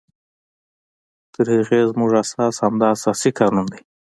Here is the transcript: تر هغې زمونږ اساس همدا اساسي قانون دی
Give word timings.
تر 1.33 1.45
هغې 1.55 1.81
زمونږ 1.91 2.11
اساس 2.23 2.55
همدا 2.65 2.87
اساسي 2.95 3.31
قانون 3.39 3.65
دی 3.71 3.81